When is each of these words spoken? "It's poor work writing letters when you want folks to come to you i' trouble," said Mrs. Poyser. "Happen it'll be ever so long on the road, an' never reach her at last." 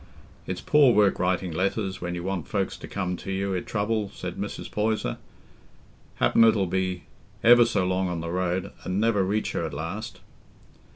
"It's 0.47 0.61
poor 0.61 0.95
work 0.95 1.19
writing 1.19 1.51
letters 1.51 2.01
when 2.01 2.15
you 2.15 2.23
want 2.23 2.47
folks 2.47 2.75
to 2.75 2.87
come 2.87 3.15
to 3.17 3.31
you 3.31 3.55
i' 3.55 3.59
trouble," 3.59 4.09
said 4.11 4.33
Mrs. 4.35 4.71
Poyser. 4.71 5.19
"Happen 6.15 6.43
it'll 6.43 6.65
be 6.65 7.03
ever 7.43 7.65
so 7.65 7.85
long 7.85 8.09
on 8.09 8.19
the 8.19 8.31
road, 8.31 8.71
an' 8.83 8.99
never 8.99 9.23
reach 9.23 9.51
her 9.51 9.63
at 9.63 9.75
last." 9.75 10.19